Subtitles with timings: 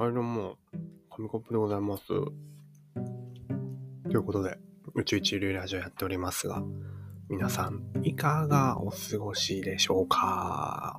[0.00, 0.56] はい、どうも、
[1.14, 2.06] 紙コップでございます。
[2.06, 2.14] と
[4.08, 4.56] いうことで、
[4.94, 6.62] 宇宙一流ラジオやっておりますが、
[7.28, 10.98] 皆さん、いかがお過ごしでしょうか？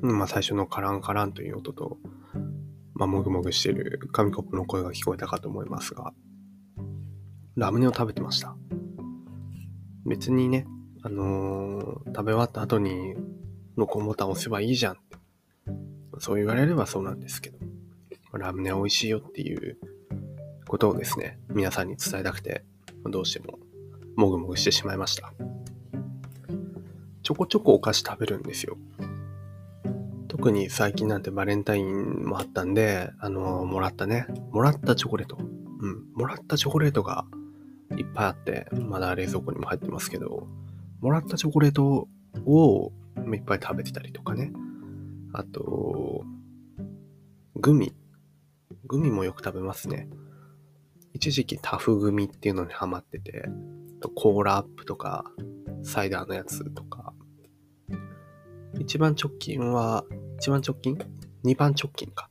[0.00, 1.98] まあ、最初のカランカランという音と、
[2.94, 6.14] まあ、もぐもぐしてる紙コップの声が聞こえたかと思いますが、
[7.54, 8.56] ラムネを食べてました。
[10.06, 10.66] 別にね、
[11.02, 13.14] あのー食べ終わった後に
[13.76, 15.17] 録音ボタン押せばいいじゃんって
[16.20, 17.58] そう言われればそうなんですけど、
[18.32, 19.78] ラムネ美味しいよっていう
[20.66, 22.64] ことをですね、皆さんに伝えたくて、
[23.04, 23.58] どうしても
[24.16, 25.32] もぐもぐしてしまいました。
[27.22, 28.76] ちょこちょこお菓子食べるんですよ。
[30.28, 35.36] 特に最近なんてバレンタインもあったんで、あのもらったね、もらったチョコレート。
[35.38, 37.26] うん、もらったチョコレートが
[37.96, 40.46] いっぱいあって、まだ冷蔵庫にも入ってますけど、
[41.00, 42.08] もらったチョコレート
[42.46, 42.92] を
[43.32, 44.52] いっぱい食べてたりとかね。
[45.32, 46.24] あと、
[47.56, 47.94] グミ。
[48.86, 50.08] グミもよく食べますね。
[51.12, 53.48] 一時期タフグミっていうのにハマってて、
[54.14, 55.24] コーラアップとか、
[55.82, 57.12] サイダーのやつとか。
[58.78, 60.04] 一番直近は、
[60.38, 60.98] 一番直近？
[61.42, 62.28] 二番直近か。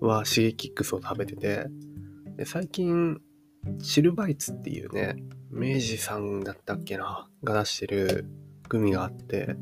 [0.00, 1.66] はシゲキックスを食べてて、
[2.36, 3.20] で最近、
[3.80, 5.16] シルバイツっていうね、
[5.50, 8.26] 明治さんだったっけな、が出してる
[8.68, 9.56] グミがあって、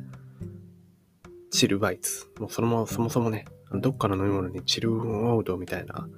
[1.52, 2.26] チルバイツ。
[2.40, 6.08] もうそのまま、そもそもね、どっかの飲み物にチルワウドみたいな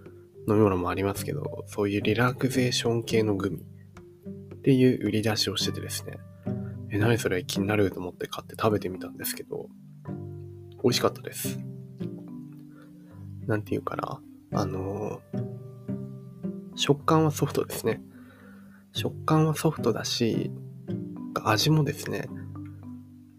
[0.48, 6.18] 飲み物もありますけど、そういうリラクゼーション系のグミっていう売り出しをしててですね、
[6.90, 9.68] え、何それ気になると思って買って食べてみたんですけど、
[10.82, 11.58] 美味しかったです。
[13.46, 14.20] なんていうかな、
[14.52, 15.54] あのー
[16.76, 18.00] 食感はソフトですね。
[18.92, 20.50] 食感はソフトだし、
[21.44, 22.28] 味もですね、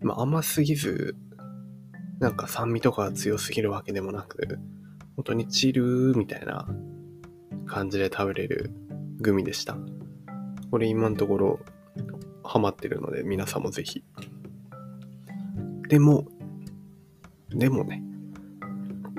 [0.01, 1.15] まあ、甘すぎず、
[2.19, 4.59] なんか酸味とかが強すぎるわけでもなく、
[5.15, 6.67] 本当にチルーみたいな
[7.65, 8.71] 感じで食べれる
[9.19, 9.77] グミでした。
[10.71, 11.59] これ今のところ
[12.43, 14.03] ハマってるので皆さんもぜひ。
[15.87, 16.27] でも、
[17.49, 18.03] でもね、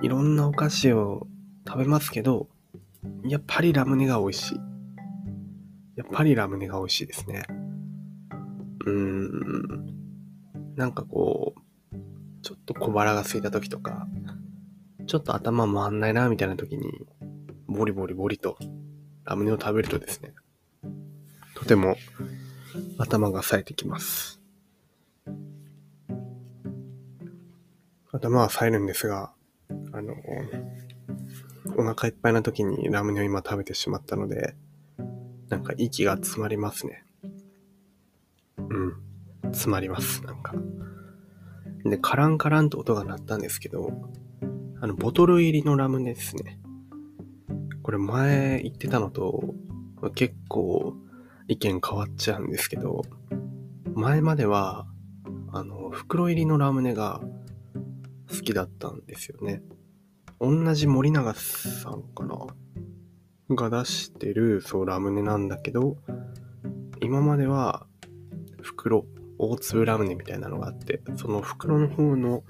[0.02, 1.26] いろんなお菓子を
[1.66, 2.48] 食べますけど、
[3.24, 4.60] やっぱりラムネが美味しい。
[5.96, 7.44] やっぱりラムネが美味しいですね。
[8.84, 9.86] うーん。
[10.76, 11.60] なんかこう、
[12.46, 14.06] ちょっと小腹が空いた時とか、
[15.08, 17.04] ちょっと頭回んないなみたいな時に、
[17.66, 18.56] ボリボリボリと
[19.24, 20.32] ラムネを食べるとですね、
[21.56, 21.96] とても
[22.98, 24.40] 頭が冴えてきます。
[28.12, 29.32] 頭は冴えるんですが、
[29.92, 30.14] あの、
[31.76, 34.54] お腹いっぱいな時にラムネを今食べてしまったので、
[35.48, 37.04] なんか息が詰まりますね。
[38.56, 38.94] うん。
[39.46, 40.54] 詰まります、なんか。
[41.90, 43.90] で、カランカランと音が鳴ったんですけど、
[44.80, 46.58] あの、ボトル入りのラムネですね。
[47.82, 49.54] これ前言ってたのと
[50.14, 50.94] 結構
[51.46, 53.02] 意見変わっちゃうんですけど、
[53.94, 54.86] 前までは、
[55.52, 57.22] あの、袋入りのラムネが
[58.28, 59.62] 好きだったんですよね。
[60.40, 62.46] 同じ森永さんかな？
[63.48, 65.96] が出してる、そう、ラムネなんだけど、
[67.00, 67.86] 今までは、
[68.60, 69.06] 袋、
[69.38, 72.42] 大粒ラムネみたいなのがあって、その袋の方の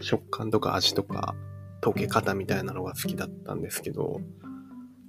[0.00, 1.34] 食感とか味とか、
[1.80, 4.20] 溶け方みたいなのが好きだったんですけど、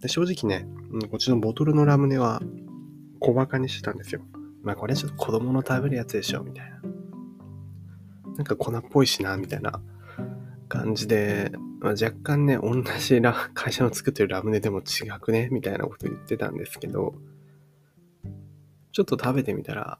[0.01, 0.67] で正直ね、
[1.09, 2.41] こっちのボトルのラムネは
[3.19, 4.21] 小馬鹿にしてたんですよ。
[4.63, 6.81] まあこれはちょっと子供の食べるやつでしょ、みたいな。
[8.37, 9.81] なんか粉っぽいしな、みたいな
[10.67, 17.13] 感じで、まあ、若干ね、同じラ会社の作ってるラムネでも違くね、みたいなこと言ってたんですけど、
[18.91, 19.99] ちょっと食べてみたら、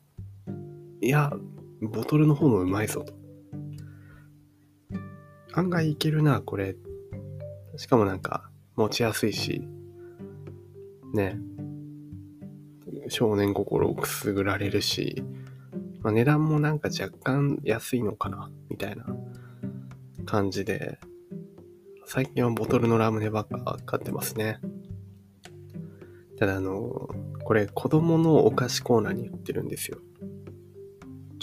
[1.04, 1.34] いや、
[1.82, 3.14] ボトルの方もうまいぞと。
[5.52, 6.78] 案外いけるな、これ。
[7.76, 9.68] しかもなんか、持ちやすいし、
[11.14, 11.38] ね、
[13.10, 15.22] 少年心をくすぐられるし、
[16.00, 19.06] まあ、値段もなんか若干安いのかな、みたいな
[20.26, 21.00] 感じで、
[22.06, 24.62] 最近はボトルのラムネばっか買ってますね。
[26.40, 27.10] ただあの、
[27.44, 29.98] これ子供のお菓子コーナーに売ってるんですよ。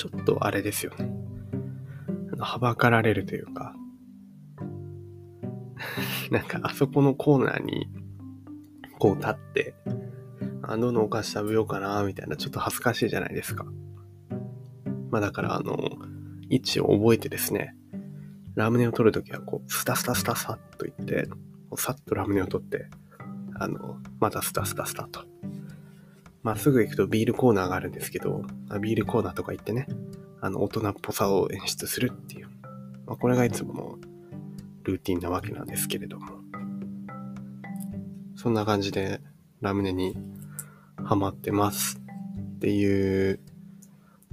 [0.01, 1.11] ちょっとあれですよね。
[2.39, 3.75] はばかられるというか、
[6.33, 7.87] なんかあそこのコーナーに
[8.99, 9.75] こう立って、
[10.63, 13.67] あ、どのお菓子食べようかな、みたいな、ちょっと恥ずかしいじゃないですか。
[15.11, 15.77] まあだからあの、
[16.49, 17.77] 位置を覚えてですね、
[18.55, 21.27] ラムネを取るときはこう、スタスタスタスタと言って、
[21.69, 22.89] こうさっとラムネを取って、
[23.55, 25.30] あの、またスタスタスタと。
[26.43, 28.43] まあすぐ行くとビールコーナーがあるんですけど、
[28.81, 29.87] ビールコーナーとか行ってね、
[30.41, 32.49] あの、大人っぽさを演出するっていう。
[33.07, 33.99] まあこれがいつもの
[34.85, 36.41] ルーティンなわけなんですけれども。
[38.37, 39.21] そんな感じで
[39.61, 40.17] ラムネに
[41.05, 42.01] ハマってます
[42.57, 43.41] っていう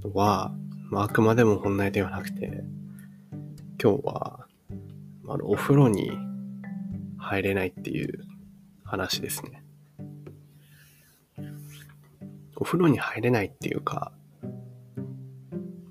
[0.01, 0.53] のは、
[0.89, 2.63] まあ、あくまでも本題ではなくて、
[3.81, 4.47] 今日は、
[5.27, 6.11] あ、お風呂に
[7.17, 8.23] 入れないっていう
[8.85, 9.63] 話ですね。
[12.59, 14.11] お風呂に入れないっていうか、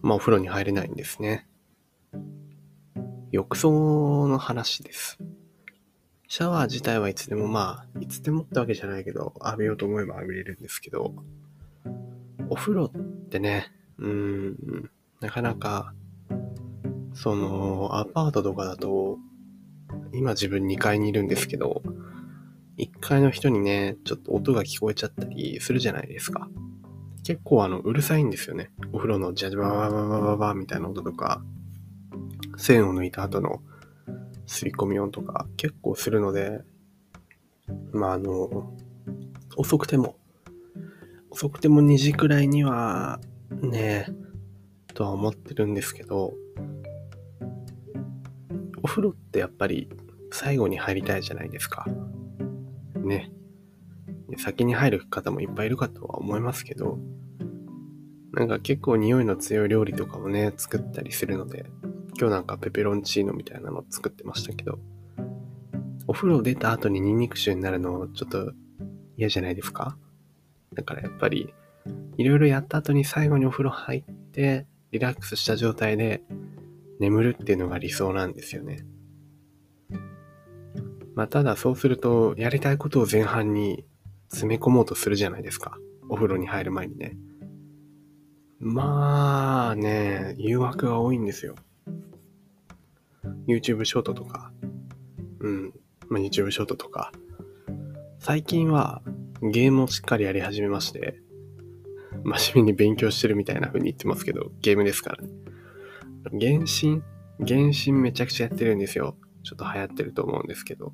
[0.03, 1.47] まあお風呂に入れないんですね。
[3.31, 5.19] 浴槽の話です。
[6.29, 11.15] シャワー自体はいつでもまあ、いつでもってわけじゃないけど、浴びようと思えば浴びれるんですけど、
[12.49, 14.91] お風呂ってね、うん、
[15.21, 15.95] なかなか、
[17.15, 19.19] その、アパートとかだと、
[20.13, 21.83] 今自分2階にいるんですけど、
[22.79, 26.49] 1階の人にね、ちょっと音が聞こえちゃったりするじゃないですか。
[27.25, 28.71] 結構あの、うるさいんですよね。
[28.93, 31.43] お風呂のジャジャババババババみたいな音とか、
[32.57, 33.63] 線を抜いた後の
[34.47, 36.61] 吸い込み音とか結構するので、
[37.93, 38.73] まああの、
[39.57, 40.17] 遅くても、
[41.31, 43.21] 遅くても2時くらいには、
[43.51, 44.07] ね、
[44.95, 46.35] とは思ってるんですけど、
[48.83, 49.89] お風呂ってやっぱり
[50.31, 51.87] 最後に入りたいじゃないですか。
[53.07, 53.31] ね。
[54.39, 56.99] 先に入る方もいっぱいいるかとは思いますけど、
[58.33, 61.67] なんか結構匂いの強い料理とかもね、作ったりするので、
[62.19, 64.79] 今日なんかペペロンチーノみたいなの作ってましたけど、
[66.07, 68.53] お風呂出た後にニンニク臭になるのちょっと
[69.17, 69.97] 嫌じゃないですか？
[70.75, 71.55] だからやっぱり、
[72.17, 76.23] いろいろやった後に最後にお風呂入って、リラックスした状態で
[77.01, 78.85] 眠るっていうのが理想なんですよね。
[81.17, 83.85] まあ、ただそうすると、やりたいことを前半に
[84.29, 85.79] 詰め込もうとするじゃないですか。
[86.11, 87.17] お風呂に入る前にね。
[88.61, 91.57] まあね、誘惑が多いんですよ。
[93.49, 94.53] YouTube ショートとか、
[95.41, 95.73] うん、
[96.09, 97.13] まあ、YouTube ショートとか。
[98.19, 99.03] 最近は
[99.41, 101.19] ゲームをしっかりやり始めまして、
[102.25, 105.31] 真面目に勉強してるみたいな風に言ってますけど、ゲームですからね。
[106.39, 107.03] 原神？
[107.39, 109.17] 原神めちゃくちゃやってるんですよ。
[109.47, 110.93] ちょっと流行ってると思うんですけど、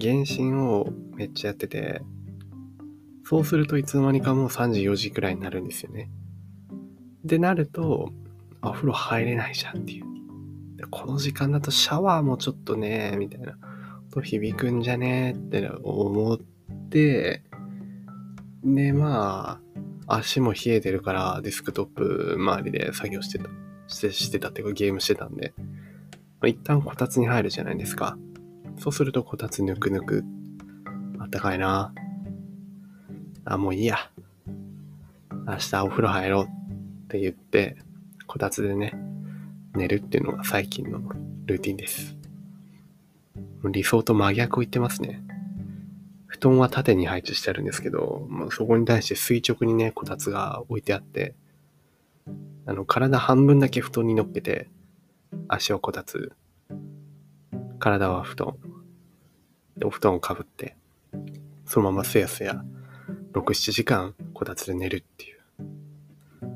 [0.00, 2.00] 原神をめっちゃやってて、
[3.24, 6.10] そうするといつの間にかもう3時4時くらいになるんですよね。
[7.24, 8.10] でなると、
[8.62, 10.06] お風呂入れないじゃんっていう。
[10.90, 13.58] この時間だとシャワーもちょっとね、みたいな、
[14.10, 15.32] と響くんじゃね？
[15.32, 16.38] って思っ
[16.88, 17.42] て、
[18.64, 19.60] で、ま
[20.06, 23.50] あ、足も冷えてるからデスクトップ周りで作業してた、
[23.88, 25.52] してしてたっていうかゲームしてたんで、
[26.44, 28.18] 一旦こたつに入るじゃないですか。
[28.78, 30.24] そうするとこたつぬくぬく。
[31.18, 31.94] あったかいな。
[33.44, 33.98] あ、もういいや。
[35.48, 36.48] 明日お風呂入ろうっ
[37.08, 37.76] て言って、
[38.26, 38.94] こたつでね、
[39.74, 41.00] 寝るっていうのが最近の
[41.46, 42.16] ルーティンです。
[43.64, 45.22] 理想と真逆を言ってますね。
[46.26, 51.34] 布団は縦に配置してあるんですけど、まあ、そこに対して垂直にね、こたつが置いてあって、
[52.66, 54.68] あの、体半分だけ布団に乗っけて、
[55.48, 56.32] 足をこたつ、
[57.78, 58.56] 体は布団。
[59.76, 60.76] で、お布団をかぶって、
[61.64, 62.64] そのまますやすや、
[63.32, 65.36] 6、7時間こたつで寝るっていう。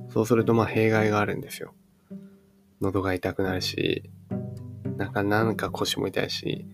[0.09, 1.75] そうするとまあ弊害があるんですよ。
[2.81, 4.11] 喉が痛くなるし、
[4.97, 6.67] なんかなんか腰も痛いし、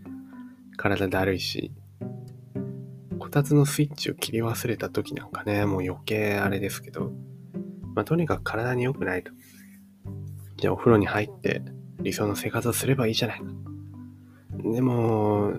[0.77, 1.73] 体だるいし、
[3.19, 7.13] こたつのスイッチを切り忘れた時なんかね、もう余計あれですけど、
[7.95, 9.33] まあとにかく体に良くないと。
[10.57, 11.63] じゃあお風呂に入って、
[12.07, 13.43] 理想の生活をすればいいじゃない。
[14.73, 15.55] でも、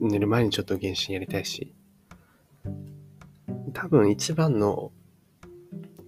[0.00, 1.74] 寝る前にちょっと原神やりたいし、
[3.74, 4.90] 多分一番の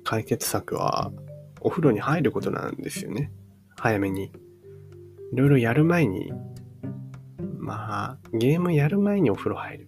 [0.05, 1.13] 解決策は、
[1.61, 3.31] お風呂に入ることなんですよね。
[3.77, 4.33] 早めに。
[5.35, 6.33] いろいろやる前に、
[7.59, 9.87] まあ、ゲームやる前にお風呂入る。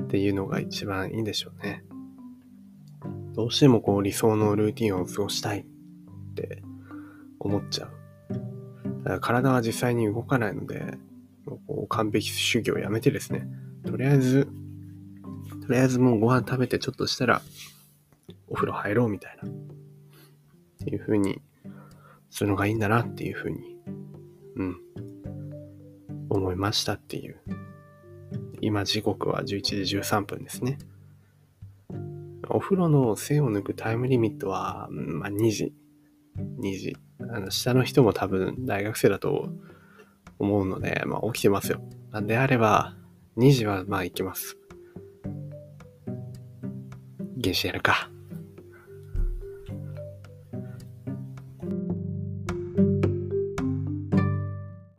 [0.00, 1.84] っていうのが一番いいんでしょうね。
[3.32, 6.62] どうしてもこう理想のルーティンを過ごしたいって
[7.40, 8.05] 思っちゃう。
[9.20, 10.98] 体は実際に動かないので、
[11.46, 13.46] もう完璧主義をやめてですね、
[13.86, 14.48] とりあえず、
[15.66, 17.42] とりあえずもうご飯食べてちょっとしたら、
[18.48, 19.52] お風呂入ろうみたいな、っ
[20.84, 21.40] ていう風に
[22.30, 23.76] するのがいいんだなっていう風に、
[24.56, 24.76] うん、
[26.28, 27.40] 思いましたっていう。
[28.60, 30.78] 今時刻は11時13分ですね。
[32.48, 35.74] お風呂の背を抜くタイムリミットは、まあ、2時。
[36.60, 36.96] 2時。
[37.20, 39.50] あの、下の人も多分大学生だと
[40.38, 41.80] 思うので、まあ起きてますよ。
[42.10, 42.96] なんであれば、
[43.36, 44.56] 2時はまあ行きます。
[47.42, 48.10] 原始やるか。